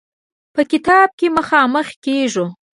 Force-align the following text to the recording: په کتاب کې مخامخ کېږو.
په 0.53 0.61
کتاب 0.71 1.09
کې 1.19 1.27
مخامخ 1.37 1.87
کېږو. 2.05 2.45